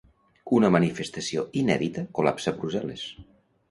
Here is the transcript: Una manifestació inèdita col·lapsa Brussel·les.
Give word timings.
Una 0.59 0.71
manifestació 0.77 1.45
inèdita 1.63 2.07
col·lapsa 2.21 2.59
Brussel·les. 2.61 3.11